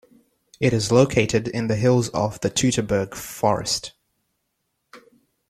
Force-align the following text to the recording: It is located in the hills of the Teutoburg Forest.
It 0.59 0.73
is 0.73 0.91
located 0.91 1.47
in 1.47 1.67
the 1.67 1.75
hills 1.75 2.09
of 2.09 2.39
the 2.41 2.49
Teutoburg 2.49 3.13
Forest. 3.13 3.93